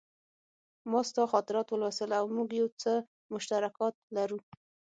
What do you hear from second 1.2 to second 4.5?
خاطرات ولوستل او موږ یو څه مشترکات لرو